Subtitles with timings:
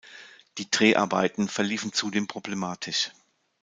[0.57, 3.11] Die Dreharbeiten verliefen zudem problematisch.